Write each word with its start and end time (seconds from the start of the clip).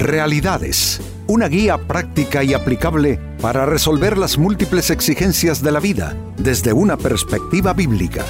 Realidades, 0.00 0.98
una 1.26 1.46
guía 1.46 1.76
práctica 1.76 2.42
y 2.42 2.54
aplicable 2.54 3.20
para 3.42 3.66
resolver 3.66 4.16
las 4.16 4.38
múltiples 4.38 4.88
exigencias 4.88 5.62
de 5.62 5.72
la 5.72 5.78
vida 5.78 6.16
desde 6.38 6.72
una 6.72 6.96
perspectiva 6.96 7.74
bíblica. 7.74 8.24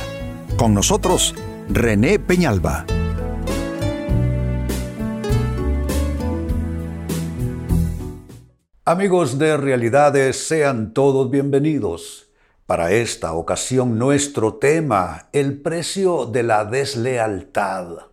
Con 0.56 0.74
nosotros, 0.74 1.32
René 1.68 2.18
Peñalba. 2.18 2.86
Amigos 8.84 9.38
de 9.38 9.56
Realidades, 9.56 10.44
sean 10.48 10.92
todos 10.92 11.30
bienvenidos. 11.30 12.32
Para 12.66 12.90
esta 12.90 13.32
ocasión 13.34 13.96
nuestro 13.96 14.54
tema, 14.54 15.28
el 15.32 15.62
precio 15.62 16.26
de 16.26 16.42
la 16.42 16.64
deslealtad. 16.64 18.08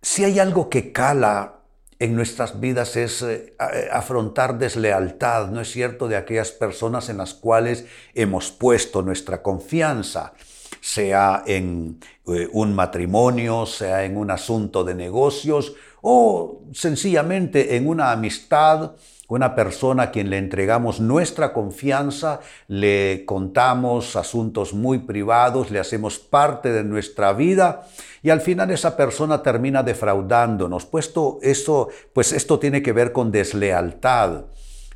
Si 0.00 0.24
hay 0.24 0.38
algo 0.38 0.70
que 0.70 0.92
cala 0.92 1.55
en 1.98 2.14
nuestras 2.14 2.60
vidas 2.60 2.96
es 2.96 3.22
eh, 3.22 3.54
eh, 3.58 3.88
afrontar 3.90 4.58
deslealtad, 4.58 5.48
¿no 5.48 5.60
es 5.60 5.70
cierto?, 5.70 6.08
de 6.08 6.16
aquellas 6.16 6.52
personas 6.52 7.08
en 7.08 7.18
las 7.18 7.34
cuales 7.34 7.86
hemos 8.14 8.50
puesto 8.50 9.02
nuestra 9.02 9.42
confianza, 9.42 10.34
sea 10.80 11.42
en 11.46 11.98
eh, 12.26 12.48
un 12.52 12.74
matrimonio, 12.74 13.66
sea 13.66 14.04
en 14.04 14.16
un 14.16 14.30
asunto 14.30 14.84
de 14.84 14.94
negocios 14.94 15.74
o 16.02 16.62
sencillamente 16.72 17.76
en 17.76 17.88
una 17.88 18.12
amistad 18.12 18.92
una 19.28 19.54
persona 19.54 20.04
a 20.04 20.10
quien 20.10 20.30
le 20.30 20.38
entregamos 20.38 21.00
nuestra 21.00 21.52
confianza, 21.52 22.40
le 22.68 23.24
contamos 23.26 24.16
asuntos 24.16 24.72
muy 24.72 24.98
privados, 24.98 25.70
le 25.70 25.80
hacemos 25.80 26.18
parte 26.18 26.72
de 26.72 26.84
nuestra 26.84 27.32
vida 27.32 27.86
y 28.22 28.30
al 28.30 28.40
final 28.40 28.70
esa 28.70 28.96
persona 28.96 29.42
termina 29.42 29.82
defraudándonos. 29.82 30.86
Puesto 30.86 31.38
eso, 31.42 31.88
pues 32.12 32.32
esto 32.32 32.58
tiene 32.58 32.82
que 32.82 32.92
ver 32.92 33.12
con 33.12 33.32
deslealtad. 33.32 34.44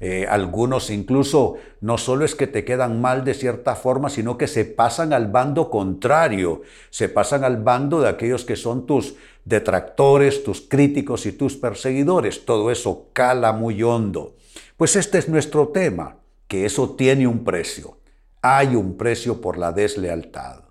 Eh, 0.03 0.27
algunos 0.27 0.89
incluso 0.89 1.57
no 1.83 1.99
solo 1.99 2.25
es 2.25 2.35
que 2.35 2.47
te 2.47 2.65
quedan 2.65 3.03
mal 3.03 3.23
de 3.23 3.35
cierta 3.35 3.77
forma, 3.77 4.09
sino 4.09 4.39
que 4.39 4.49
se 4.49 4.65
pasan 4.65 5.13
al 5.13 5.29
bando 5.29 5.69
contrario, 5.69 6.63
se 6.89 7.11
pasan 7.11 7.45
al 7.45 7.63
bando 7.63 8.01
de 8.01 8.09
aquellos 8.09 8.47
que 8.47 8.57
son 8.57 8.87
tus 8.87 9.15
detractores, 9.45 10.43
tus 10.43 10.63
críticos 10.63 11.27
y 11.27 11.33
tus 11.33 11.57
perseguidores. 11.57 12.47
Todo 12.47 12.71
eso 12.71 13.09
cala 13.13 13.53
muy 13.53 13.83
hondo. 13.83 14.37
Pues 14.79 14.97
este 14.97 15.19
es 15.19 15.29
nuestro 15.29 15.69
tema, 15.69 16.17
que 16.49 16.65
eso 16.65 16.97
tiene 16.97 17.27
un 17.27 17.45
precio. 17.45 17.99
Hay 18.41 18.75
un 18.75 18.97
precio 18.97 19.43
por 19.43 19.59
la 19.59 19.73
deslealtad. 19.73 20.63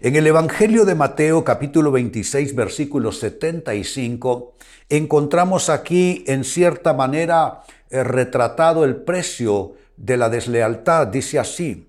En 0.00 0.16
el 0.16 0.26
Evangelio 0.26 0.84
de 0.84 0.94
Mateo 0.94 1.42
capítulo 1.42 1.90
26 1.90 2.54
versículo 2.54 3.12
75 3.12 4.54
encontramos 4.90 5.70
aquí 5.70 6.22
en 6.26 6.44
cierta 6.44 6.92
manera 6.92 7.62
retratado 7.90 8.84
el 8.84 8.96
precio 8.96 9.74
de 9.96 10.16
la 10.16 10.28
deslealtad. 10.28 11.06
Dice 11.08 11.38
así, 11.38 11.88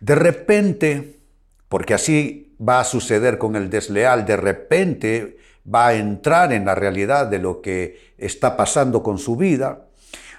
de 0.00 0.14
repente, 0.14 1.16
porque 1.68 1.94
así 1.94 2.56
va 2.60 2.80
a 2.80 2.84
suceder 2.84 3.38
con 3.38 3.56
el 3.56 3.70
desleal, 3.70 4.24
de 4.24 4.36
repente 4.36 5.36
va 5.72 5.88
a 5.88 5.94
entrar 5.94 6.52
en 6.52 6.64
la 6.64 6.74
realidad 6.74 7.26
de 7.26 7.38
lo 7.38 7.60
que 7.60 8.12
está 8.18 8.56
pasando 8.56 9.02
con 9.02 9.18
su 9.18 9.36
vida. 9.36 9.86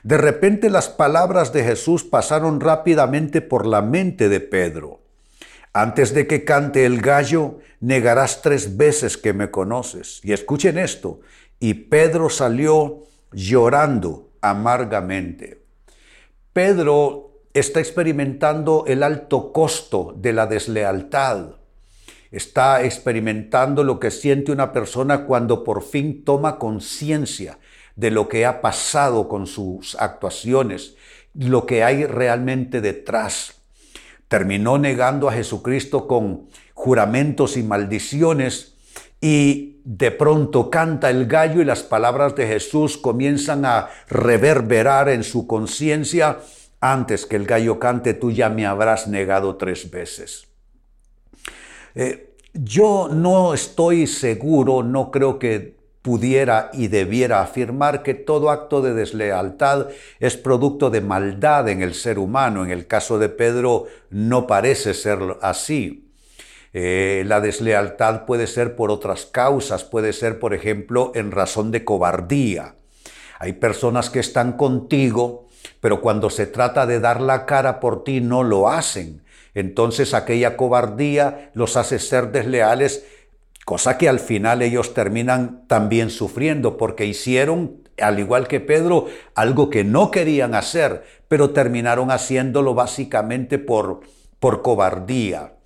De 0.03 0.17
repente 0.17 0.69
las 0.69 0.89
palabras 0.89 1.51
de 1.51 1.63
Jesús 1.63 2.03
pasaron 2.03 2.61
rápidamente 2.61 3.41
por 3.41 3.65
la 3.65 3.81
mente 3.81 4.29
de 4.29 4.39
Pedro. 4.39 5.01
Antes 5.73 6.13
de 6.13 6.25
que 6.27 6.43
cante 6.43 6.85
el 6.85 7.01
gallo, 7.01 7.59
negarás 7.81 8.41
tres 8.41 8.77
veces 8.77 9.17
que 9.17 9.33
me 9.33 9.51
conoces. 9.51 10.21
Y 10.23 10.33
escuchen 10.33 10.77
esto. 10.77 11.19
Y 11.59 11.73
Pedro 11.73 12.29
salió 12.29 13.03
llorando 13.31 14.26
amargamente. 14.41 15.63
Pedro 16.53 17.41
está 17.53 17.79
experimentando 17.79 18.85
el 18.87 19.03
alto 19.03 19.51
costo 19.51 20.13
de 20.17 20.33
la 20.33 20.47
deslealtad. 20.47 21.55
Está 22.31 22.83
experimentando 22.83 23.83
lo 23.83 23.99
que 23.99 24.11
siente 24.11 24.51
una 24.51 24.73
persona 24.73 25.25
cuando 25.25 25.63
por 25.63 25.83
fin 25.83 26.23
toma 26.23 26.59
conciencia 26.59 27.59
de 27.95 28.11
lo 28.11 28.27
que 28.27 28.45
ha 28.45 28.61
pasado 28.61 29.27
con 29.27 29.47
sus 29.47 29.95
actuaciones, 29.95 30.95
lo 31.33 31.65
que 31.65 31.83
hay 31.83 32.05
realmente 32.05 32.81
detrás 32.81 33.57
terminó 34.27 34.77
negando 34.77 35.29
a 35.29 35.33
Jesucristo 35.33 36.07
con 36.07 36.49
juramentos 36.73 37.57
y 37.57 37.63
maldiciones 37.63 38.75
y 39.21 39.76
de 39.89 40.11
pronto 40.11 40.69
canta 40.69 41.09
el 41.09 41.27
gallo 41.27 41.61
y 41.61 41.65
las 41.65 41.81
palabras 41.81 42.35
de 42.35 42.45
Jesús 42.45 42.97
comienzan 42.97 43.63
a 43.63 43.87
reverberar 44.09 45.07
en 45.07 45.23
su 45.23 45.47
conciencia. 45.47 46.39
Antes 46.81 47.25
que 47.25 47.37
el 47.37 47.45
gallo 47.45 47.79
cante, 47.79 48.13
tú 48.13 48.29
ya 48.29 48.49
me 48.49 48.65
habrás 48.65 49.07
negado 49.07 49.55
tres 49.55 49.89
veces. 49.89 50.49
Eh, 51.95 52.35
yo 52.53 53.07
no 53.09 53.53
estoy 53.53 54.07
seguro, 54.07 54.83
no 54.83 55.09
creo 55.09 55.39
que 55.39 55.77
pudiera 56.01 56.69
y 56.73 56.89
debiera 56.89 57.41
afirmar 57.41 58.03
que 58.03 58.13
todo 58.13 58.49
acto 58.49 58.81
de 58.81 58.93
deslealtad 58.93 59.87
es 60.19 60.35
producto 60.35 60.89
de 60.89 60.99
maldad 60.99 61.69
en 61.69 61.81
el 61.81 61.93
ser 61.93 62.19
humano. 62.19 62.65
En 62.65 62.71
el 62.71 62.87
caso 62.87 63.19
de 63.19 63.29
Pedro 63.29 63.85
no 64.09 64.47
parece 64.47 64.93
ser 64.93 65.19
así. 65.41 66.06
Eh, 66.79 67.23
la 67.25 67.41
deslealtad 67.41 68.25
puede 68.25 68.45
ser 68.45 68.75
por 68.75 68.91
otras 68.91 69.25
causas, 69.25 69.83
puede 69.83 70.13
ser, 70.13 70.37
por 70.37 70.53
ejemplo, 70.53 71.11
en 71.15 71.31
razón 71.31 71.71
de 71.71 71.83
cobardía. 71.83 72.75
Hay 73.39 73.53
personas 73.53 74.11
que 74.11 74.19
están 74.19 74.51
contigo, 74.53 75.47
pero 75.79 76.01
cuando 76.01 76.29
se 76.29 76.45
trata 76.45 76.85
de 76.85 76.99
dar 76.99 77.19
la 77.19 77.47
cara 77.47 77.79
por 77.79 78.03
ti 78.03 78.21
no 78.21 78.43
lo 78.43 78.69
hacen. 78.69 79.23
Entonces 79.55 80.13
aquella 80.13 80.55
cobardía 80.55 81.49
los 81.55 81.77
hace 81.77 81.97
ser 81.97 82.31
desleales 82.31 83.07
cosa 83.65 83.97
que 83.97 84.07
al 84.07 84.19
final 84.19 84.61
ellos 84.61 84.93
terminan 84.93 85.63
también 85.65 86.11
sufriendo 86.11 86.77
porque 86.77 87.07
hicieron, 87.07 87.89
al 87.99 88.19
igual 88.19 88.47
que 88.47 88.59
Pedro, 88.59 89.07
algo 89.33 89.71
que 89.71 89.83
no 89.83 90.11
querían 90.11 90.53
hacer, 90.53 91.03
pero 91.27 91.49
terminaron 91.49 92.11
haciéndolo 92.11 92.75
básicamente 92.75 93.57
por, 93.57 94.01
por 94.39 94.61
cobardía. 94.61 95.56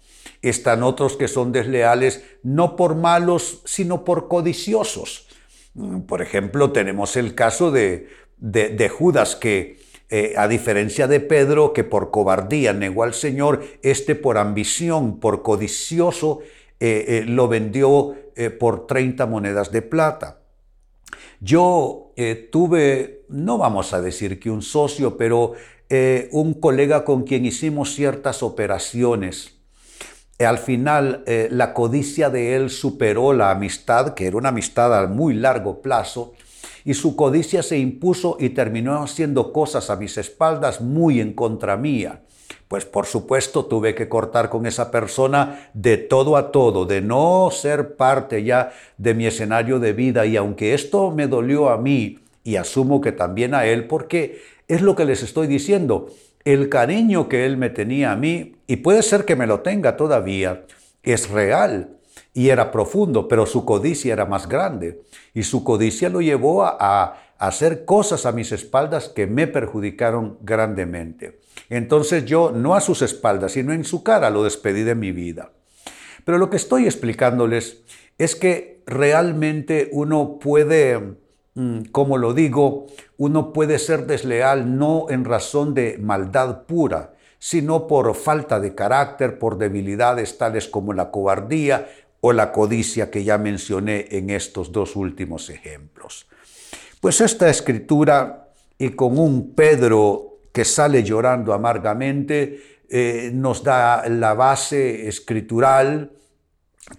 Están 0.42 0.82
otros 0.84 1.18
que 1.18 1.28
son 1.28 1.52
desleales 1.52 2.24
no 2.42 2.76
por 2.76 2.96
malos, 2.96 3.62
sino 3.66 4.04
por 4.04 4.28
codiciosos. 4.28 5.28
Por 6.08 6.22
ejemplo, 6.22 6.72
tenemos 6.72 7.16
el 7.16 7.36
caso 7.36 7.72
de, 7.72 8.10
de, 8.38 8.90
Judas 8.90 9.36
que, 9.36 9.80
eh, 10.10 10.34
a 10.36 10.48
diferencia 10.48 11.08
de 11.08 11.20
Pedro, 11.20 11.72
que 11.72 11.84
por 11.84 12.12
cobardía 12.12 12.74
negó 12.74 13.04
al 13.04 13.14
Señor, 13.14 13.64
este 13.82 14.16
por 14.16 14.38
ambición, 14.38 15.20
por 15.20 15.44
codicioso, 15.44 16.40
eh, 16.80 17.06
eh, 17.08 17.24
lo 17.26 17.48
vendió 17.48 18.16
por 18.60 18.88
30 18.88 19.28
monedas 19.28 19.72
de 19.72 19.84
plata. 19.84 20.42
Yo 21.42 22.14
tuve, 22.50 23.26
no 23.30 23.60
vamos 23.60 23.94
a 23.94 24.02
decir 24.02 24.40
que 24.40 24.50
un 24.50 24.64
socio, 24.64 25.16
pero 25.16 25.54
un 26.32 26.56
colega 26.56 27.04
con 27.04 27.24
quien 27.24 27.46
hicimos 27.46 27.94
ciertas 27.94 28.42
operaciones. 28.42 29.61
Al 30.46 30.58
final, 30.58 31.24
la 31.50 31.74
codicia 31.74 32.30
de 32.30 32.56
él 32.56 32.70
superó 32.70 33.34
la 33.34 33.52
amistad, 33.52 34.14
que 34.14 34.28
era 34.28 34.38
una 34.38 34.50
amistad 34.50 34.98
a 34.98 35.08
muy 35.08 35.34
largo 35.34 35.82
plazo, 35.82 36.34
y 36.84 36.94
su 36.94 37.16
codicia 37.16 37.64
se 37.64 37.78
impuso 37.78 38.38
y 38.40 38.50
terminó 38.50 39.02
haciendo 39.04 39.54
cosas 39.54 39.90
a 39.90 39.96
mis 39.96 40.18
espaldas 40.18 40.82
muy 40.82 41.20
en 41.20 41.34
contra 41.34 41.78
mía 41.78 42.22
pues 42.72 42.86
por 42.86 43.06
supuesto 43.06 43.66
tuve 43.66 43.96
que 43.96 44.08
cortar 44.08 44.50
con 44.50 44.66
esa 44.66 44.92
persona 44.92 45.70
de 45.74 45.98
todo 45.98 46.38
a 46.38 46.54
todo, 46.54 46.86
de 46.86 47.02
no 47.02 47.50
ser 47.52 47.98
parte 47.98 48.46
ya 48.46 48.72
de 48.98 49.14
mi 49.14 49.26
escenario 49.26 49.78
de 49.78 49.92
vida. 49.92 50.26
Y 50.26 50.38
aunque 50.38 50.74
esto 50.74 51.12
me 51.12 51.28
dolió 51.28 51.70
a 51.70 51.78
mí, 51.78 52.20
y 52.46 52.56
asumo 52.56 53.02
que 53.02 53.12
también 53.12 53.54
a 53.54 53.66
él, 53.66 53.88
porque 53.88 54.42
es 54.70 54.82
lo 54.82 54.96
que 54.96 55.04
les 55.04 55.22
estoy 55.22 55.48
diciendo, 55.48 56.08
el 56.46 56.70
cariño 56.70 57.30
que 57.30 57.46
él 57.46 57.58
me 57.58 57.70
tenía 57.70 58.12
a 58.12 58.16
mí, 58.16 58.56
y 58.68 58.78
puede 58.78 59.04
ser 59.04 59.26
que 59.26 59.36
me 59.36 59.48
lo 59.48 59.62
tenga 59.62 59.98
todavía, 59.98 60.66
es 61.04 61.30
real 61.30 61.98
y 62.34 62.50
era 62.50 62.72
profundo, 62.72 63.28
pero 63.28 63.46
su 63.46 63.66
codicia 63.66 64.14
era 64.14 64.26
más 64.26 64.48
grande. 64.48 65.02
Y 65.34 65.44
su 65.44 65.64
codicia 65.64 66.10
lo 66.10 66.22
llevó 66.22 66.64
a, 66.64 67.18
hacer 67.38 67.86
cosas 67.86 68.28
a 68.28 68.32
mis 68.32 68.52
espaldas 68.52 69.10
que 69.10 69.26
me 69.26 69.48
perjudicaron 69.48 70.38
grandemente. 70.42 71.40
Entonces 71.70 72.26
yo, 72.26 72.52
no 72.52 72.76
a 72.76 72.82
sus 72.82 73.02
espaldas, 73.02 73.54
sino 73.54 73.74
en 73.74 73.84
su 73.84 74.04
cara, 74.04 74.30
lo 74.30 74.44
despedí 74.44 74.84
de 74.84 74.94
mi 74.94 75.12
vida. 75.12 75.52
Pero 76.24 76.38
lo 76.38 76.52
que 76.52 76.58
estoy 76.58 76.86
explicándoles 76.86 77.82
es 78.20 78.36
que 78.36 78.84
realmente 78.86 79.90
uno 79.92 80.38
puede, 80.38 81.16
como 81.92 82.18
lo 82.18 82.34
digo, 82.34 82.88
uno 83.18 83.52
puede 83.52 83.78
ser 83.78 84.08
desleal 84.08 84.78
no 84.78 85.08
en 85.10 85.26
razón 85.26 85.74
de 85.74 85.98
maldad 85.98 86.64
pura, 86.64 87.14
sino 87.40 87.88
por 87.88 88.16
falta 88.16 88.60
de 88.60 88.74
carácter, 88.74 89.38
por 89.38 89.58
debilidades 89.58 90.38
tales 90.38 90.68
como 90.68 90.94
la 90.94 91.12
cobardía 91.12 91.90
o 92.22 92.32
la 92.32 92.52
codicia 92.52 93.12
que 93.12 93.24
ya 93.24 93.38
mencioné 93.38 94.08
en 94.12 94.30
estos 94.30 94.72
dos 94.72 94.96
últimos 94.96 95.50
ejemplos. 95.50 96.28
Pues 97.02 97.20
esta 97.20 97.50
escritura 97.50 98.50
y 98.78 98.90
con 98.92 99.18
un 99.18 99.54
Pedro 99.54 100.38
que 100.54 100.64
sale 100.64 101.04
llorando 101.04 101.54
amargamente, 101.54 102.82
eh, 102.90 103.32
nos 103.34 103.64
da 103.64 104.08
la 104.08 104.34
base 104.34 105.08
escritural 105.08 106.12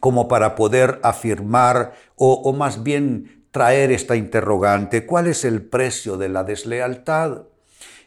como 0.01 0.27
para 0.27 0.55
poder 0.55 0.99
afirmar 1.03 1.93
o 2.17 2.53
más 2.53 2.83
bien 2.83 3.42
traer 3.53 3.93
esta 3.93 4.17
interrogante, 4.17 5.07
¿cuál 5.07 5.29
es 5.29 5.45
el 5.45 5.63
precio 5.63 6.17
de 6.17 6.31
la 6.31 6.43
deslealtad? 6.43 7.43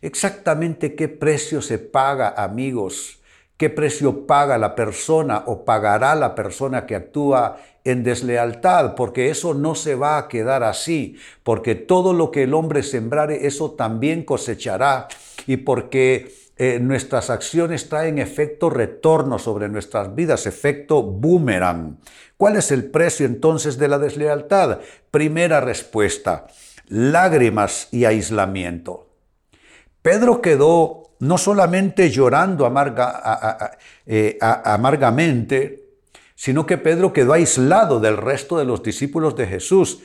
Exactamente 0.01 0.95
qué 0.95 1.07
precio 1.07 1.61
se 1.61 1.77
paga, 1.77 2.33
amigos, 2.35 3.19
qué 3.55 3.69
precio 3.69 4.25
paga 4.27 4.57
la 4.57 4.75
persona 4.75 5.43
o 5.45 5.63
pagará 5.63 6.15
la 6.15 6.35
persona 6.35 6.85
que 6.85 6.95
actúa 6.95 7.57
en 7.83 8.03
deslealtad, 8.03 8.95
porque 8.95 9.29
eso 9.29 9.53
no 9.53 9.75
se 9.75 9.93
va 9.93 10.17
a 10.17 10.27
quedar 10.27 10.63
así, 10.63 11.17
porque 11.43 11.75
todo 11.75 12.13
lo 12.13 12.31
que 12.31 12.43
el 12.43 12.55
hombre 12.55 12.81
sembrare, 12.81 13.45
eso 13.45 13.71
también 13.71 14.23
cosechará, 14.23 15.07
y 15.45 15.57
porque 15.57 16.33
eh, 16.57 16.79
nuestras 16.79 17.29
acciones 17.29 17.89
traen 17.89 18.17
efecto 18.17 18.69
retorno 18.69 19.39
sobre 19.39 19.67
nuestras 19.67 20.15
vidas, 20.15 20.45
efecto 20.45 21.03
boomerang. 21.03 21.97
¿Cuál 22.37 22.55
es 22.55 22.71
el 22.71 22.85
precio 22.85 23.25
entonces 23.25 23.77
de 23.77 23.89
la 23.89 23.99
deslealtad? 23.99 24.79
Primera 25.11 25.59
respuesta, 25.59 26.47
lágrimas 26.87 27.89
y 27.91 28.05
aislamiento. 28.05 29.09
Pedro 30.01 30.41
quedó 30.41 31.05
no 31.19 31.37
solamente 31.37 32.09
llorando 32.09 32.71
eh, 34.05 34.37
amargamente, 34.39 35.85
sino 36.35 36.65
que 36.65 36.77
Pedro 36.77 37.11
quedó 37.11 37.33
aislado 37.33 37.99
del 37.99 38.17
resto 38.17 38.57
de 38.57 38.65
los 38.65 38.83
discípulos 38.83 39.35
de 39.35 39.47
Jesús. 39.47 40.01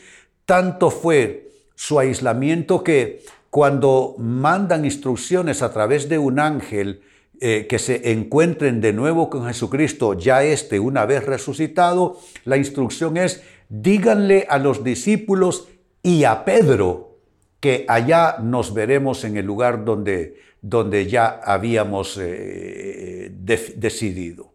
Tanto 0.47 0.91
fue 0.91 1.51
su 1.75 1.99
aislamiento 1.99 2.83
que 2.83 3.25
cuando 3.51 4.15
mandan 4.19 4.85
instrucciones 4.85 5.63
a 5.63 5.73
través 5.73 6.09
de 6.09 6.19
un 6.19 6.39
ángel 6.39 7.03
eh, 7.41 7.67
que 7.69 7.79
se 7.79 8.13
encuentren 8.13 8.81
de 8.81 8.93
nuevo 8.93 9.29
con 9.29 9.47
Jesucristo, 9.47 10.15
ya 10.15 10.45
este 10.45 10.79
una 10.79 11.05
vez 11.05 11.25
resucitado, 11.25 12.19
la 12.45 12.57
instrucción 12.57 13.17
es, 13.17 13.43
díganle 13.69 14.47
a 14.49 14.59
los 14.59 14.85
discípulos 14.85 15.69
y 16.03 16.25
a 16.25 16.45
Pedro 16.45 17.19
que 17.59 17.85
allá 17.89 18.37
nos 18.41 18.73
veremos 18.73 19.25
en 19.25 19.37
el 19.37 19.47
lugar 19.47 19.85
donde, 19.85 20.39
donde 20.63 21.07
ya 21.07 21.41
habíamos 21.45 22.19
eh, 22.21 23.31
decidido. 23.33 24.53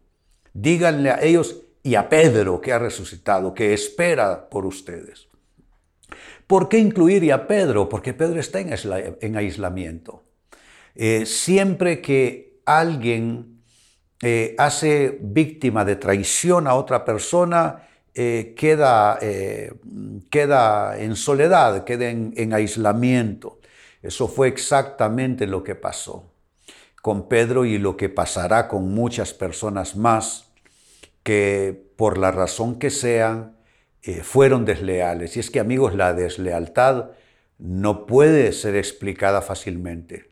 Díganle 0.54 1.12
a 1.12 1.22
ellos 1.22 1.62
y 1.84 1.96
a 1.96 2.08
Pedro 2.08 2.62
que 2.62 2.72
ha 2.72 2.80
resucitado, 2.80 3.54
que 3.54 3.74
espera 3.74 4.50
por 4.50 4.66
ustedes. 4.66 5.28
¿Por 6.48 6.70
qué 6.70 6.78
incluir 6.78 7.32
a 7.34 7.48
Pedro? 7.48 7.90
Porque 7.90 8.14
Pedro 8.14 8.40
está 8.40 8.60
en, 8.60 9.36
aislamiento. 9.36 10.24
Eh, 10.94 11.26
siempre 11.26 12.02
que 12.02 12.60
alguien 12.66 13.62
eh, 14.22 14.56
hace 14.58 15.18
víctima 15.22 15.84
de 15.84 15.96
traición 15.96 16.68
a 16.68 16.76
otra 16.76 17.04
persona, 17.04 17.88
eh, 18.14 18.54
queda, 18.56 19.20
queda, 20.30 20.98
en 20.98 21.16
soledad, 21.16 21.84
queda 21.84 22.10
en 22.10 22.54
aislamiento. 22.54 23.60
Eso 24.02 24.28
fue 24.28 24.48
exactamente 24.48 25.48
lo 25.48 25.64
que 25.64 25.74
pasó 25.74 26.32
con 27.02 27.28
Pedro 27.28 27.66
y 27.66 27.78
lo 27.78 27.98
que 27.98 28.10
pasará 28.10 28.68
con 28.68 28.94
muchas 28.94 29.34
personas 29.34 29.96
más 29.96 30.52
que 31.24 31.90
por 31.96 32.18
la 32.18 32.32
razón 32.32 32.80
que 32.80 32.90
sean 32.90 33.55
eh, 34.06 34.22
fueron 34.22 34.66
desleales. 34.66 35.36
Y 35.36 35.40
es 35.40 35.50
que 35.50 35.60
amigos, 35.60 35.96
la 35.96 36.14
deslealtad 36.14 37.10
no 37.58 38.06
puede 38.06 38.52
ser 38.52 38.76
explicada 38.76 39.42
fácilmente. 39.42 40.30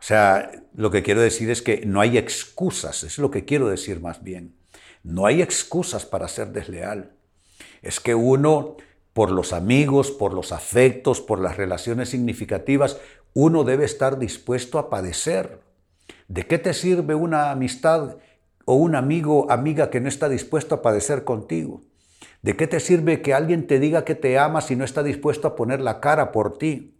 O 0.00 0.02
sea, 0.02 0.50
lo 0.74 0.90
que 0.90 1.04
quiero 1.04 1.20
decir 1.20 1.48
es 1.50 1.62
que 1.62 1.86
no 1.86 2.00
hay 2.00 2.18
excusas, 2.18 3.04
es 3.04 3.18
lo 3.18 3.30
que 3.30 3.44
quiero 3.44 3.68
decir 3.68 4.00
más 4.00 4.24
bien. 4.24 4.56
No 5.04 5.26
hay 5.26 5.42
excusas 5.42 6.06
para 6.06 6.26
ser 6.26 6.48
desleal. 6.48 7.12
Es 7.82 8.00
que 8.00 8.16
uno, 8.16 8.76
por 9.12 9.30
los 9.30 9.52
amigos, 9.52 10.10
por 10.10 10.34
los 10.34 10.50
afectos, 10.50 11.20
por 11.20 11.40
las 11.40 11.56
relaciones 11.56 12.08
significativas, 12.08 12.98
uno 13.32 13.62
debe 13.62 13.84
estar 13.84 14.18
dispuesto 14.18 14.80
a 14.80 14.90
padecer. 14.90 15.60
¿De 16.26 16.48
qué 16.48 16.58
te 16.58 16.74
sirve 16.74 17.14
una 17.14 17.52
amistad 17.52 18.16
o 18.64 18.74
un 18.74 18.96
amigo, 18.96 19.50
amiga 19.52 19.88
que 19.88 20.00
no 20.00 20.08
está 20.08 20.28
dispuesto 20.28 20.74
a 20.74 20.82
padecer 20.82 21.22
contigo? 21.22 21.82
¿De 22.42 22.56
qué 22.56 22.66
te 22.66 22.80
sirve 22.80 23.20
que 23.22 23.34
alguien 23.34 23.66
te 23.66 23.78
diga 23.78 24.04
que 24.04 24.14
te 24.14 24.38
ama 24.38 24.60
si 24.60 24.76
no 24.76 24.84
está 24.84 25.02
dispuesto 25.02 25.48
a 25.48 25.56
poner 25.56 25.80
la 25.80 26.00
cara 26.00 26.32
por 26.32 26.58
ti? 26.58 26.94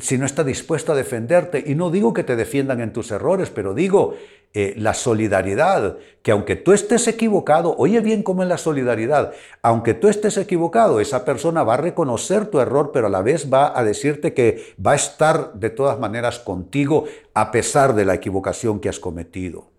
si 0.00 0.16
no 0.16 0.24
está 0.24 0.44
dispuesto 0.44 0.92
a 0.92 0.96
defenderte. 0.96 1.62
Y 1.66 1.74
no 1.74 1.90
digo 1.90 2.12
que 2.12 2.24
te 2.24 2.36
defiendan 2.36 2.80
en 2.80 2.92
tus 2.92 3.10
errores, 3.10 3.50
pero 3.50 3.74
digo 3.74 4.14
eh, 4.54 4.74
la 4.78 4.94
solidaridad, 4.94 5.98
que 6.22 6.30
aunque 6.30 6.56
tú 6.56 6.72
estés 6.72 7.06
equivocado, 7.06 7.74
oye 7.76 8.00
bien 8.00 8.22
cómo 8.22 8.42
es 8.42 8.48
la 8.48 8.56
solidaridad, 8.56 9.32
aunque 9.62 9.92
tú 9.92 10.08
estés 10.08 10.38
equivocado, 10.38 11.00
esa 11.00 11.24
persona 11.24 11.64
va 11.64 11.74
a 11.74 11.78
reconocer 11.78 12.46
tu 12.46 12.60
error, 12.60 12.90
pero 12.92 13.08
a 13.08 13.10
la 13.10 13.20
vez 13.20 13.52
va 13.52 13.78
a 13.78 13.84
decirte 13.84 14.32
que 14.32 14.74
va 14.84 14.92
a 14.92 14.96
estar 14.96 15.52
de 15.52 15.68
todas 15.70 15.98
maneras 15.98 16.38
contigo 16.38 17.04
a 17.34 17.50
pesar 17.50 17.94
de 17.94 18.06
la 18.06 18.14
equivocación 18.14 18.80
que 18.80 18.88
has 18.88 18.98
cometido. 18.98 19.77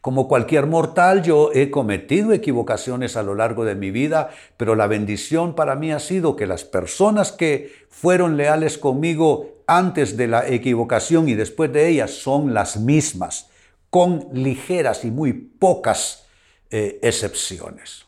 Como 0.00 0.28
cualquier 0.28 0.66
mortal, 0.66 1.22
yo 1.22 1.50
he 1.52 1.70
cometido 1.70 2.32
equivocaciones 2.32 3.16
a 3.16 3.22
lo 3.22 3.34
largo 3.34 3.66
de 3.66 3.74
mi 3.74 3.90
vida, 3.90 4.30
pero 4.56 4.74
la 4.74 4.86
bendición 4.86 5.54
para 5.54 5.74
mí 5.74 5.92
ha 5.92 5.98
sido 5.98 6.36
que 6.36 6.46
las 6.46 6.64
personas 6.64 7.32
que 7.32 7.72
fueron 7.90 8.38
leales 8.38 8.78
conmigo 8.78 9.62
antes 9.66 10.16
de 10.16 10.26
la 10.26 10.48
equivocación 10.48 11.28
y 11.28 11.34
después 11.34 11.70
de 11.72 11.88
ella 11.88 12.08
son 12.08 12.54
las 12.54 12.78
mismas, 12.78 13.50
con 13.90 14.28
ligeras 14.32 15.04
y 15.04 15.10
muy 15.10 15.34
pocas 15.34 16.24
eh, 16.70 16.98
excepciones. 17.02 18.06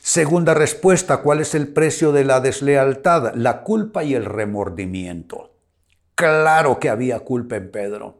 Segunda 0.00 0.54
respuesta, 0.54 1.18
¿cuál 1.18 1.40
es 1.40 1.54
el 1.54 1.68
precio 1.68 2.10
de 2.10 2.24
la 2.24 2.40
deslealtad? 2.40 3.34
La 3.34 3.60
culpa 3.62 4.02
y 4.02 4.14
el 4.14 4.24
remordimiento. 4.24 5.52
Claro 6.14 6.80
que 6.80 6.88
había 6.88 7.20
culpa 7.20 7.56
en 7.56 7.70
Pedro. 7.70 8.18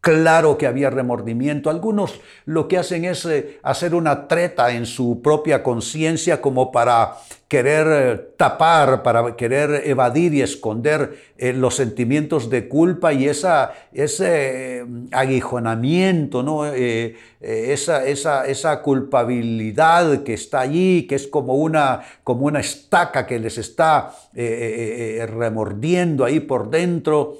Claro 0.00 0.56
que 0.56 0.68
había 0.68 0.90
remordimiento. 0.90 1.70
Algunos 1.70 2.20
lo 2.44 2.68
que 2.68 2.78
hacen 2.78 3.04
es 3.04 3.24
eh, 3.24 3.58
hacer 3.64 3.96
una 3.96 4.28
treta 4.28 4.70
en 4.70 4.86
su 4.86 5.20
propia 5.22 5.64
conciencia 5.64 6.40
como 6.40 6.70
para 6.70 7.16
querer 7.48 7.86
eh, 7.90 8.16
tapar, 8.36 9.02
para 9.02 9.34
querer 9.34 9.82
evadir 9.88 10.34
y 10.34 10.42
esconder 10.42 11.18
eh, 11.36 11.52
los 11.52 11.74
sentimientos 11.74 12.48
de 12.48 12.68
culpa 12.68 13.12
y 13.12 13.26
ese 13.26 14.84
aguijonamiento, 15.10 16.44
¿no? 16.44 16.64
esa, 16.64 18.06
esa, 18.06 18.46
esa, 18.46 18.82
culpabilidad 18.82 20.22
que 20.22 20.34
está 20.34 20.60
allí, 20.60 21.08
que 21.08 21.16
es 21.16 21.26
como 21.26 21.54
una, 21.54 22.02
como 22.22 22.46
una 22.46 22.60
estaca 22.60 23.26
que 23.26 23.40
les 23.40 23.58
está 23.58 24.14
remordiendo 24.32 26.24
ahí 26.24 26.38
por 26.38 26.70
dentro 26.70 27.36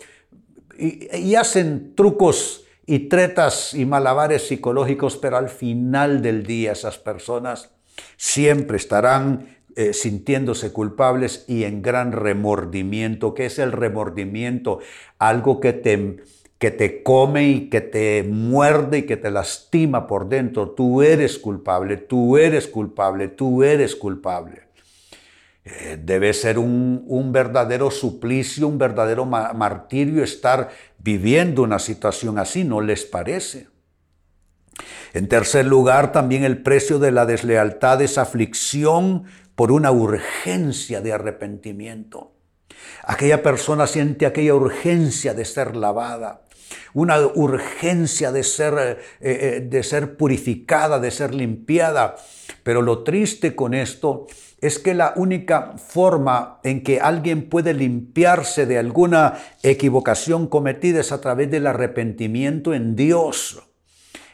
y, 0.78 1.35
hacen 1.35 1.94
trucos 1.94 2.64
y 2.87 3.08
tretas 3.08 3.75
y 3.75 3.85
malabares 3.85 4.49
psicológicos, 4.49 5.16
pero 5.16 5.37
al 5.37 5.49
final 5.49 6.23
del 6.23 6.47
día 6.47 6.73
esas 6.73 6.99
personas 6.99 7.70
siempre 8.16 8.76
estarán 8.76 9.58
eh, 9.76 9.92
sintiéndose 9.92 10.73
culpables 10.73 11.44
y 11.49 11.64
en 11.64 11.82
gran 11.82 12.12
remordimiento. 12.12 13.35
¿Qué 13.35 13.47
es 13.47 13.58
el 13.58 13.73
remordimiento? 13.73 14.78
Algo 15.18 15.61
que 15.61 15.73
te, 15.73 16.16
que 16.58 16.70
te 16.70 17.02
come 17.02 17.49
y 17.49 17.68
que 17.68 17.80
te 17.80 18.25
muerde 18.25 18.99
y 18.99 19.02
que 19.02 19.16
te 19.16 19.30
lastima 19.30 20.06
por 20.06 20.28
dentro. 20.28 20.70
Tú 20.70 21.02
eres 21.02 21.38
culpable, 21.38 21.97
tú 21.97 22.37
eres 22.37 22.66
culpable, 22.66 23.28
tú 23.28 23.62
eres 23.62 23.94
culpable. 23.94 24.67
Eh, 25.70 25.98
debe 26.02 26.32
ser 26.32 26.58
un, 26.58 27.30
verdadero 27.30 27.90
suplicio, 27.90 28.66
un 28.66 28.78
verdadero 28.78 29.26
martirio 29.26 30.25
estar 30.25 30.70
viviendo 30.96 31.62
una 31.62 31.78
situación 31.78 32.38
así, 32.38 32.64
¿no 32.64 32.80
les 32.80 33.04
parece? 33.04 33.68
En 35.12 35.28
tercer 35.28 35.66
lugar, 35.66 36.10
también 36.10 36.44
el 36.44 36.62
precio 36.62 36.98
de 36.98 37.10
la 37.10 37.26
deslealtad 37.26 38.00
es 38.00 38.16
aflicción 38.16 39.25
por 39.54 39.70
una 39.70 39.90
urgencia 39.90 41.02
de 41.02 41.12
arrepentimiento. 41.12 42.32
Aquella 43.04 43.42
persona 43.42 43.87
siente 43.87 44.25
aquella 44.25 44.54
urgencia 44.54 45.34
de 45.34 45.44
ser 45.44 45.76
lavada, 45.76 46.44
una 46.94 47.18
urgencia 47.20 48.32
de 48.32 48.42
ser, 48.42 49.00
eh, 49.20 49.56
eh, 49.56 49.66
de 49.68 49.82
ser 49.82 50.16
purificada, 50.16 50.98
de 50.98 51.10
ser 51.10 51.34
limpiada. 51.34 52.16
Pero 52.62 52.80
lo 52.80 53.02
triste 53.02 53.54
con 53.54 53.75
esto 53.75 54.26
es 54.60 54.78
que 54.78 54.94
la 54.94 55.12
única 55.16 55.74
forma 55.76 56.58
en 56.64 56.82
que 56.82 57.00
alguien 57.00 57.48
puede 57.48 57.74
limpiarse 57.74 58.66
de 58.66 58.78
alguna 58.78 59.38
equivocación 59.62 60.48
cometida 60.48 61.00
es 61.00 61.12
a 61.12 61.20
través 61.20 61.50
del 61.50 61.66
arrepentimiento 61.66 62.74
en 62.74 62.96
Dios. 62.96 63.62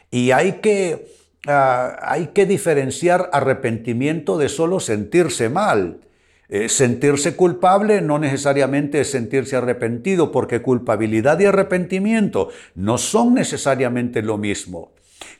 Y 0.09 0.31
hay 0.31 0.53
que, 0.53 1.07
ah, 1.47 1.97
hay 2.01 2.27
que 2.27 2.45
diferenciar 2.45 3.29
arrepentimiento 3.33 4.37
de 4.37 4.49
solo 4.49 4.79
sentirse 4.79 5.49
mal. 5.49 5.99
Eh, 6.47 6.69
sentirse 6.69 7.35
culpable 7.35 8.01
no 8.01 8.19
necesariamente 8.19 9.01
es 9.01 9.11
sentirse 9.11 9.55
arrepentido, 9.55 10.31
porque 10.31 10.61
culpabilidad 10.61 11.39
y 11.39 11.45
arrepentimiento 11.45 12.49
no 12.75 12.97
son 12.97 13.33
necesariamente 13.33 14.21
lo 14.21 14.37
mismo. 14.37 14.91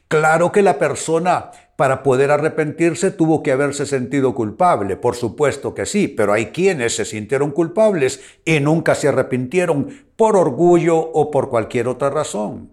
Claro 0.08 0.52
que 0.52 0.62
la 0.62 0.78
persona 0.78 1.52
para 1.76 2.04
poder 2.04 2.32
arrepentirse 2.32 3.12
tuvo 3.12 3.44
que 3.44 3.52
haberse 3.52 3.86
sentido 3.86 4.34
culpable, 4.34 4.96
por 4.96 5.16
supuesto 5.16 5.74
que 5.74 5.86
sí, 5.86 6.08
pero 6.08 6.34
hay 6.34 6.48
quienes 6.48 6.96
se 6.96 7.06
sintieron 7.06 7.52
culpables 7.52 8.22
y 8.46 8.60
nunca 8.60 8.96
se 8.96 9.10
arrepintieron 9.10 10.06
por 10.16 10.38
orgullo 10.38 10.98
o 10.98 11.32
por 11.32 11.50
cualquier 11.50 11.88
otra 11.88 12.10
razón. 12.10 12.72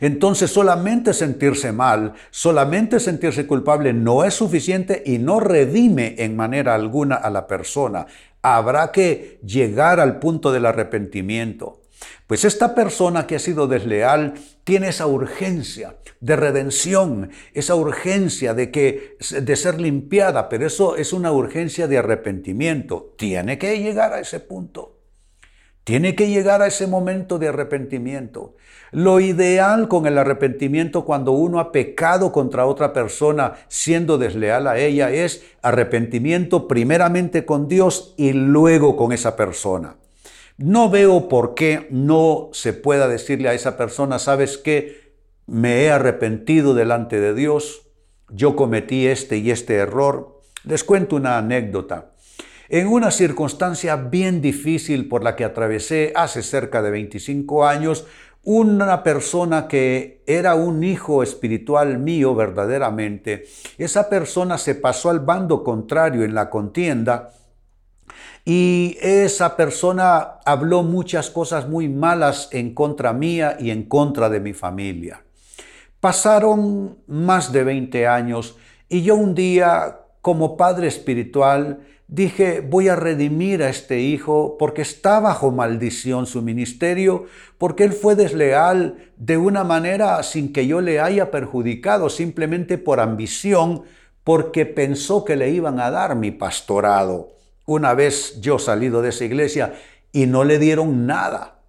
Entonces 0.00 0.50
solamente 0.50 1.12
sentirse 1.12 1.72
mal, 1.72 2.14
solamente 2.30 3.00
sentirse 3.00 3.46
culpable 3.46 3.92
no 3.92 4.24
es 4.24 4.34
suficiente 4.34 5.02
y 5.04 5.18
no 5.18 5.40
redime 5.40 6.16
en 6.18 6.36
manera 6.36 6.74
alguna 6.74 7.16
a 7.16 7.30
la 7.30 7.46
persona. 7.46 8.06
Habrá 8.42 8.92
que 8.92 9.38
llegar 9.44 10.00
al 10.00 10.18
punto 10.18 10.52
del 10.52 10.66
arrepentimiento. 10.66 11.80
Pues 12.26 12.44
esta 12.44 12.74
persona 12.74 13.26
que 13.26 13.36
ha 13.36 13.38
sido 13.38 13.68
desleal 13.68 14.34
tiene 14.64 14.88
esa 14.88 15.06
urgencia 15.06 15.96
de 16.20 16.36
redención, 16.36 17.30
esa 17.54 17.74
urgencia 17.76 18.52
de 18.54 18.70
que 18.70 19.16
de 19.30 19.56
ser 19.56 19.80
limpiada, 19.80 20.48
pero 20.48 20.66
eso 20.66 20.96
es 20.96 21.12
una 21.12 21.30
urgencia 21.32 21.86
de 21.86 21.98
arrepentimiento. 21.98 23.14
Tiene 23.16 23.58
que 23.58 23.78
llegar 23.78 24.12
a 24.12 24.20
ese 24.20 24.40
punto. 24.40 24.96
Tiene 25.84 26.16
que 26.16 26.28
llegar 26.28 26.62
a 26.62 26.66
ese 26.66 26.88
momento 26.88 27.38
de 27.38 27.46
arrepentimiento. 27.46 28.56
Lo 28.90 29.20
ideal 29.20 29.86
con 29.86 30.06
el 30.06 30.18
arrepentimiento 30.18 31.04
cuando 31.04 31.30
uno 31.30 31.60
ha 31.60 31.70
pecado 31.70 32.32
contra 32.32 32.66
otra 32.66 32.92
persona 32.92 33.52
siendo 33.68 34.18
desleal 34.18 34.66
a 34.66 34.78
ella 34.78 35.12
es 35.12 35.44
arrepentimiento 35.62 36.66
primeramente 36.66 37.44
con 37.44 37.68
Dios 37.68 38.14
y 38.16 38.32
luego 38.32 38.96
con 38.96 39.12
esa 39.12 39.36
persona. 39.36 39.96
No 40.58 40.88
veo 40.88 41.28
por 41.28 41.54
qué 41.54 41.86
no 41.90 42.48
se 42.52 42.72
pueda 42.72 43.08
decirle 43.08 43.50
a 43.50 43.54
esa 43.54 43.76
persona, 43.76 44.18
sabes 44.18 44.56
qué, 44.56 45.12
me 45.46 45.82
he 45.82 45.90
arrepentido 45.90 46.74
delante 46.74 47.20
de 47.20 47.34
Dios, 47.34 47.82
yo 48.30 48.56
cometí 48.56 49.06
este 49.06 49.36
y 49.36 49.50
este 49.50 49.74
error. 49.74 50.40
Les 50.64 50.82
cuento 50.82 51.16
una 51.16 51.36
anécdota. 51.36 52.12
En 52.70 52.88
una 52.88 53.10
circunstancia 53.10 53.96
bien 53.96 54.40
difícil 54.40 55.08
por 55.08 55.22
la 55.22 55.36
que 55.36 55.44
atravesé 55.44 56.12
hace 56.16 56.42
cerca 56.42 56.80
de 56.80 56.90
25 56.90 57.66
años, 57.66 58.06
una 58.42 59.02
persona 59.02 59.68
que 59.68 60.22
era 60.26 60.54
un 60.54 60.82
hijo 60.84 61.22
espiritual 61.22 61.98
mío 61.98 62.34
verdaderamente, 62.34 63.44
esa 63.76 64.08
persona 64.08 64.56
se 64.56 64.74
pasó 64.74 65.10
al 65.10 65.20
bando 65.20 65.62
contrario 65.62 66.24
en 66.24 66.34
la 66.34 66.48
contienda 66.48 67.32
y 68.44 68.96
esa 69.00 69.56
persona 69.56 70.38
habló 70.44 70.82
muchas 70.82 71.30
cosas 71.30 71.68
muy 71.68 71.88
malas 71.88 72.48
en 72.52 72.74
contra 72.74 73.12
mía 73.12 73.56
y 73.58 73.70
en 73.70 73.84
contra 73.84 74.28
de 74.28 74.40
mi 74.40 74.52
familia. 74.52 75.22
Pasaron 76.00 76.98
más 77.06 77.52
de 77.52 77.64
20 77.64 78.06
años 78.06 78.56
y 78.88 79.02
yo 79.02 79.16
un 79.16 79.34
día, 79.34 80.00
como 80.20 80.56
padre 80.56 80.88
espiritual, 80.88 81.80
Dije, 82.08 82.60
voy 82.60 82.86
a 82.86 82.94
redimir 82.94 83.64
a 83.64 83.68
este 83.68 83.98
hijo 83.98 84.56
porque 84.60 84.82
está 84.82 85.18
bajo 85.18 85.50
maldición 85.50 86.26
su 86.26 86.40
ministerio, 86.40 87.26
porque 87.58 87.82
él 87.82 87.92
fue 87.92 88.14
desleal 88.14 89.10
de 89.16 89.36
una 89.38 89.64
manera 89.64 90.22
sin 90.22 90.52
que 90.52 90.68
yo 90.68 90.80
le 90.80 91.00
haya 91.00 91.32
perjudicado, 91.32 92.08
simplemente 92.08 92.78
por 92.78 93.00
ambición, 93.00 93.82
porque 94.22 94.66
pensó 94.66 95.24
que 95.24 95.34
le 95.34 95.50
iban 95.50 95.80
a 95.80 95.90
dar 95.90 96.14
mi 96.14 96.30
pastorado. 96.30 97.32
Una 97.66 97.94
vez 97.94 98.40
yo 98.40 98.58
salido 98.58 99.02
de 99.02 99.10
esa 99.10 99.24
iglesia 99.24 99.74
y 100.12 100.26
no 100.26 100.44
le 100.44 100.58
dieron 100.58 101.06
nada, 101.06 101.60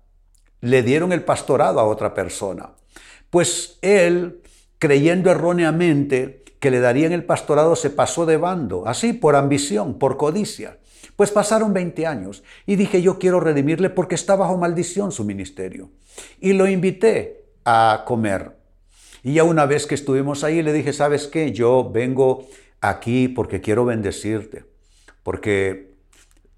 le 0.62 0.84
dieron 0.84 1.12
el 1.12 1.24
pastorado 1.24 1.80
a 1.80 1.86
otra 1.86 2.14
persona. 2.14 2.70
Pues 3.30 3.78
él, 3.82 4.42
creyendo 4.80 5.30
erróneamente, 5.30 6.44
que 6.60 6.72
le 6.72 6.80
darían 6.80 7.12
el 7.12 7.24
pastorado 7.24 7.76
se 7.76 7.90
pasó 7.90 8.26
de 8.26 8.38
bando, 8.38 8.88
así 8.88 9.14
por 9.14 9.36
ambición, 9.36 10.00
por 10.00 10.18
codicia. 10.18 10.78
Pues 11.16 11.32
pasaron 11.32 11.74
20 11.74 12.06
años 12.06 12.44
y 12.66 12.76
dije 12.76 13.02
yo 13.02 13.18
quiero 13.18 13.40
redimirle 13.40 13.90
porque 13.90 14.16
está 14.16 14.36
bajo 14.36 14.58
maldición 14.58 15.12
su 15.12 15.24
ministerio. 15.24 15.90
Y 16.40 16.54
lo 16.54 16.68
invité 16.68 17.46
a 17.66 18.04
comer. 18.06 18.56
Y 19.24 19.34
ya 19.34 19.44
una 19.44 19.66
vez 19.66 19.88
que 19.88 19.96
estuvimos 19.96 20.44
ahí 20.44 20.62
le 20.62 20.74
dije, 20.74 20.94
¿sabes 20.94 21.28
qué? 21.28 21.52
Yo 21.52 21.90
vengo 21.92 22.48
aquí 22.82 23.28
porque 23.28 23.62
quiero 23.62 23.84
bendecirte, 23.84 24.66
porque 25.24 25.87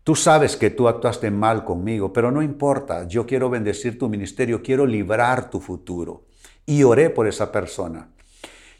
tú 0.09 0.15
sabes 0.15 0.57
que 0.57 0.71
tú 0.71 0.87
actuaste 0.87 1.29
mal 1.29 1.63
conmigo, 1.63 2.11
pero 2.11 2.31
no 2.31 2.41
importa, 2.41 3.07
yo 3.07 3.27
quiero 3.27 3.47
bendecir 3.47 3.99
tu 3.99 4.09
ministerio, 4.09 4.63
quiero 4.63 4.87
librar 4.87 5.51
tu 5.51 5.59
futuro. 5.59 6.23
Y 6.65 6.81
oré 6.81 7.11
por 7.11 7.27
esa 7.27 7.51
persona. 7.51 8.09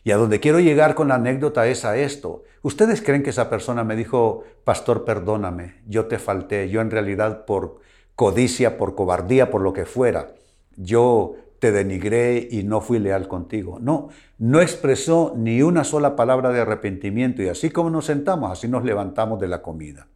Y 0.03 0.09
a 0.09 0.17
donde 0.17 0.39
quiero 0.39 0.59
llegar 0.59 0.95
con 0.95 1.09
la 1.09 1.13
anécdota 1.13 1.67
es 1.67 1.85
a 1.85 1.97
esto. 1.97 2.45
¿Ustedes 2.63 3.03
creen 3.03 3.21
que 3.21 3.29
esa 3.29 3.47
persona 3.47 3.83
me 3.83 3.95
dijo, 3.95 4.43
pastor, 4.63 5.05
perdóname, 5.05 5.83
yo 5.85 6.07
te 6.07 6.17
falté, 6.17 6.67
yo 6.67 6.81
en 6.81 6.89
realidad 6.89 7.45
por 7.45 7.79
codicia, 8.15 8.79
por 8.79 8.95
cobardía, 8.95 9.51
por 9.51 9.61
lo 9.61 9.71
que 9.71 9.85
fuera, 9.85 10.33
yo 10.77 11.35
te 11.59 11.71
denigré 11.71 12.47
y 12.49 12.63
no 12.63 12.81
fui 12.81 12.97
leal 12.97 13.27
contigo? 13.27 13.77
No, 13.79 14.09
no 14.39 14.61
expresó 14.61 15.35
ni 15.37 15.61
una 15.61 15.83
sola 15.83 16.15
palabra 16.15 16.49
de 16.49 16.61
arrepentimiento 16.61 17.43
y 17.43 17.49
así 17.49 17.69
como 17.69 17.91
nos 17.91 18.05
sentamos, 18.05 18.51
así 18.51 18.67
nos 18.67 18.83
levantamos 18.83 19.39
de 19.39 19.47
la 19.47 19.61
comida. 19.61 20.07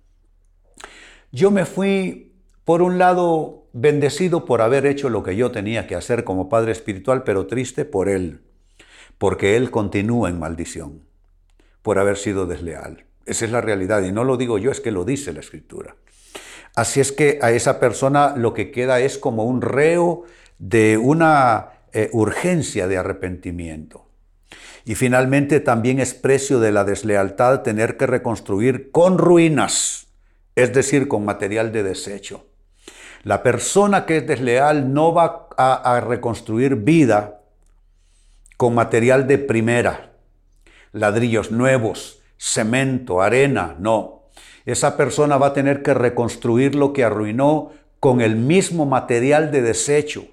Yo 1.33 1.51
me 1.51 1.65
fui, 1.65 2.31
por 2.63 2.81
un 2.81 2.97
lado, 2.97 3.67
bendecido 3.73 4.45
por 4.45 4.61
haber 4.61 4.85
hecho 4.85 5.09
lo 5.09 5.21
que 5.21 5.35
yo 5.35 5.51
tenía 5.51 5.85
que 5.87 5.95
hacer 5.95 6.23
como 6.23 6.47
padre 6.47 6.71
espiritual, 6.71 7.23
pero 7.23 7.47
triste 7.47 7.83
por 7.83 8.07
él 8.07 8.39
porque 9.23 9.55
él 9.55 9.71
continúa 9.71 10.29
en 10.29 10.37
maldición 10.37 11.01
por 11.81 11.97
haber 11.97 12.17
sido 12.17 12.45
desleal. 12.45 13.05
Esa 13.25 13.45
es 13.45 13.51
la 13.51 13.61
realidad 13.61 14.03
y 14.03 14.11
no 14.11 14.25
lo 14.25 14.35
digo 14.35 14.57
yo, 14.57 14.69
es 14.69 14.81
que 14.81 14.91
lo 14.91 15.05
dice 15.05 15.31
la 15.31 15.39
escritura. 15.39 15.95
Así 16.75 16.99
es 16.99 17.11
que 17.11 17.39
a 17.41 17.51
esa 17.51 17.79
persona 17.79 18.35
lo 18.35 18.53
que 18.53 18.69
queda 18.69 18.99
es 18.99 19.17
como 19.17 19.45
un 19.45 19.61
reo 19.61 20.23
de 20.59 20.97
una 20.97 21.69
eh, 21.93 22.09
urgencia 22.11 22.87
de 22.87 22.97
arrepentimiento. 22.97 24.09
Y 24.85 24.95
finalmente 24.95 25.61
también 25.61 26.01
es 26.01 26.13
precio 26.13 26.59
de 26.59 26.73
la 26.73 26.83
deslealtad 26.83 27.61
tener 27.61 27.95
que 27.95 28.07
reconstruir 28.07 28.91
con 28.91 29.17
ruinas, 29.17 30.02
es 30.55 30.73
decir, 30.73 31.07
con 31.07 31.25
material 31.25 31.71
de 31.71 31.83
desecho. 31.83 32.45
La 33.23 33.41
persona 33.41 34.05
que 34.05 34.17
es 34.17 34.27
desleal 34.27 34.93
no 34.93 35.13
va 35.13 35.47
a 35.57 36.01
reconstruir 36.01 36.75
vida 36.75 37.41
con 38.57 38.75
material 38.75 39.27
de 39.27 39.37
primera, 39.37 40.13
ladrillos 40.91 41.51
nuevos, 41.51 42.21
cemento, 42.37 43.21
arena, 43.21 43.75
no. 43.79 44.23
Esa 44.65 44.97
persona 44.97 45.37
va 45.37 45.47
a 45.47 45.53
tener 45.53 45.81
que 45.81 45.93
reconstruir 45.93 46.75
lo 46.75 46.93
que 46.93 47.03
arruinó 47.03 47.71
con 47.99 48.21
el 48.21 48.35
mismo 48.35 48.85
material 48.85 49.51
de 49.51 49.61
desecho. 49.61 50.25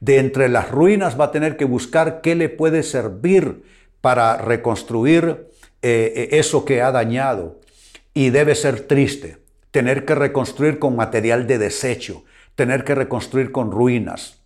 De 0.00 0.18
entre 0.18 0.48
las 0.48 0.70
ruinas 0.70 1.18
va 1.18 1.26
a 1.26 1.30
tener 1.30 1.56
que 1.56 1.64
buscar 1.64 2.20
qué 2.20 2.34
le 2.34 2.48
puede 2.48 2.82
servir 2.82 3.64
para 4.00 4.36
reconstruir 4.36 5.48
eh, 5.82 6.12
eh, 6.14 6.28
eso 6.32 6.64
que 6.64 6.82
ha 6.82 6.92
dañado. 6.92 7.60
Y 8.14 8.30
debe 8.30 8.54
ser 8.54 8.80
triste 8.80 9.38
tener 9.78 10.04
que 10.04 10.16
reconstruir 10.16 10.80
con 10.80 10.96
material 10.96 11.46
de 11.46 11.56
desecho, 11.56 12.24
tener 12.56 12.82
que 12.82 12.96
reconstruir 12.96 13.52
con 13.52 13.70
ruinas. 13.70 14.40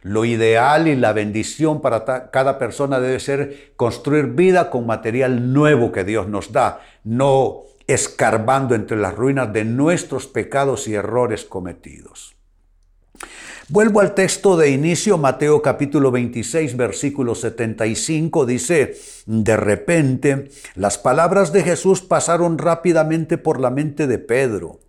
Lo 0.00 0.24
ideal 0.24 0.88
y 0.88 0.96
la 0.96 1.12
bendición 1.12 1.82
para 1.82 2.30
cada 2.30 2.58
persona 2.58 2.98
debe 2.98 3.20
ser 3.20 3.74
construir 3.76 4.28
vida 4.28 4.70
con 4.70 4.86
material 4.86 5.52
nuevo 5.52 5.92
que 5.92 6.02
Dios 6.04 6.28
nos 6.28 6.52
da, 6.52 6.80
no 7.04 7.58
escarbando 7.88 8.74
entre 8.74 8.96
las 8.96 9.14
ruinas 9.14 9.52
de 9.52 9.66
nuestros 9.66 10.26
pecados 10.26 10.88
y 10.88 10.94
errores 10.94 11.44
cometidos. 11.44 12.34
Vuelvo 13.72 14.00
al 14.00 14.16
texto 14.16 14.56
de 14.56 14.70
inicio, 14.70 15.16
Mateo 15.16 15.62
capítulo 15.62 16.10
26, 16.10 16.76
versículo 16.76 17.36
75, 17.36 18.44
dice, 18.44 18.96
de 19.26 19.56
repente 19.56 20.50
las 20.74 20.98
palabras 20.98 21.52
de 21.52 21.62
Jesús 21.62 22.00
pasaron 22.00 22.58
rápidamente 22.58 23.38
por 23.38 23.60
la 23.60 23.70
mente 23.70 24.08
de 24.08 24.18
Pedro. 24.18 24.80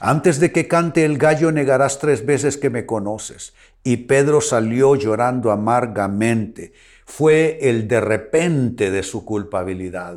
Antes 0.00 0.40
de 0.40 0.52
que 0.52 0.66
cante 0.68 1.04
el 1.04 1.18
gallo 1.18 1.52
negarás 1.52 1.98
tres 1.98 2.24
veces 2.24 2.56
que 2.56 2.70
me 2.70 2.86
conoces. 2.86 3.52
Y 3.84 3.98
Pedro 3.98 4.40
salió 4.40 4.94
llorando 4.94 5.50
amargamente. 5.50 6.72
Fue 7.04 7.58
el 7.60 7.88
de 7.88 8.00
repente 8.00 8.90
de 8.90 9.02
su 9.02 9.26
culpabilidad, 9.26 10.16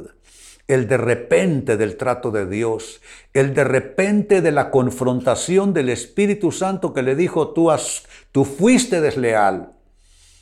el 0.67 0.87
de 0.87 0.97
repente 0.97 1.77
del 1.77 1.97
trato 1.97 2.31
de 2.31 2.47
Dios, 2.47 3.01
el 3.33 3.53
de 3.53 3.63
repente 3.63 4.41
de 4.41 4.51
la 4.51 4.71
confrontación 4.71 5.73
del 5.73 5.89
Espíritu 5.89 6.51
Santo 6.51 6.93
que 6.93 7.03
le 7.03 7.15
dijo, 7.15 7.49
tú, 7.49 7.69
has, 7.71 8.03
tú 8.31 8.45
fuiste 8.45 9.01
desleal. 9.01 9.73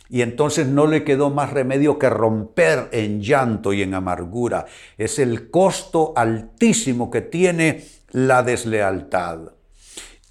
y 0.09 0.21
entonces 0.21 0.67
no 0.67 0.87
le 0.87 1.03
quedó 1.05 1.29
más 1.29 1.51
remedio 1.53 1.97
que 1.97 2.09
romper 2.09 2.89
en 2.91 3.21
llanto 3.21 3.71
y 3.71 3.81
en 3.81 3.93
amargura. 3.93 4.65
Es 4.97 5.19
el 5.19 5.49
costo 5.49 6.11
altísimo 6.17 7.09
que 7.09 7.21
tiene 7.21 7.85
la 8.11 8.43
deslealtad. 8.43 9.53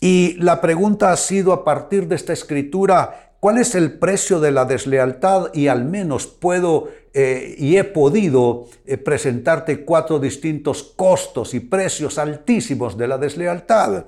Y 0.01 0.35
la 0.35 0.61
pregunta 0.61 1.13
ha 1.13 1.17
sido 1.17 1.53
a 1.53 1.65
partir 1.65 2.09
de 2.09 2.17
esta 2.17 2.33
escritura, 2.33 3.30
¿cuál 3.41 3.59
es 3.59 3.75
el 3.75 3.99
precio 3.99 4.39
de 4.39 4.53
la 4.53 4.65
deslealtad? 4.65 5.53
Y 5.53 5.69
al 5.69 5.85
menos 5.85 6.27
puedo 6.27 6.89
eh, 7.13 7.57
y 7.59 7.77
he 7.77 7.85
podido 7.85 8.69
eh, 8.87 8.97
presentarte 8.97 9.85
cuatro 9.85 10.21
distintos 10.21 10.83
costos 10.85 11.55
y 11.55 11.61
precios 11.61 12.19
altísimos 12.19 12.97
de 12.97 13.09
la 13.09 13.19
deslealtad. 13.19 14.05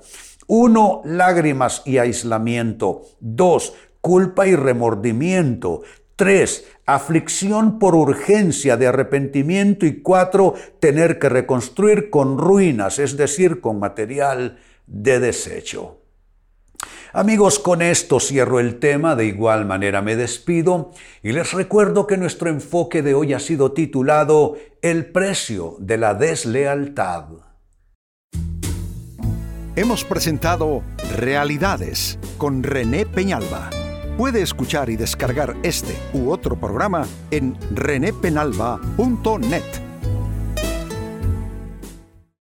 Uno, 0.47 1.01
lágrimas 1.03 1.81
y 1.85 1.97
aislamiento. 1.97 3.03
Dos, 3.19 3.73
culpa 3.99 4.47
y 4.47 4.55
remordimiento. 4.55 5.81
Tres, 6.15 6.65
aflicción 6.85 7.79
por 7.79 7.95
urgencia 7.95 8.77
de 8.77 8.87
arrepentimiento. 8.87 9.85
Y 9.85 10.01
cuatro, 10.01 10.53
tener 10.79 11.19
que 11.19 11.29
reconstruir 11.29 12.09
con 12.09 12.37
ruinas, 12.37 12.99
es 12.99 13.17
decir, 13.17 13.59
con 13.59 13.79
material 13.79 14.59
de 14.87 15.19
desecho. 15.19 16.02
Amigos, 17.13 17.59
con 17.59 17.81
esto 17.81 18.19
cierro 18.19 18.59
el 18.59 18.79
tema, 18.79 19.15
de 19.15 19.25
igual 19.25 19.65
manera 19.65 20.01
me 20.01 20.15
despido 20.15 20.91
y 21.21 21.31
les 21.31 21.53
recuerdo 21.53 22.07
que 22.07 22.17
nuestro 22.17 22.49
enfoque 22.49 23.01
de 23.01 23.13
hoy 23.13 23.33
ha 23.33 23.39
sido 23.39 23.71
titulado 23.71 24.57
El 24.81 25.05
precio 25.05 25.75
de 25.79 25.97
la 25.97 26.15
deslealtad. 26.15 27.25
Hemos 29.75 30.03
presentado 30.03 30.83
Realidades 31.17 32.19
con 32.37 32.63
René 32.63 33.05
Peñalba. 33.05 33.69
Puede 34.17 34.41
escuchar 34.41 34.89
y 34.91 34.95
descargar 34.95 35.55
este 35.63 35.95
u 36.13 36.31
otro 36.31 36.59
programa 36.59 37.07
en 37.31 37.57
renépenalba.net. 37.71 39.92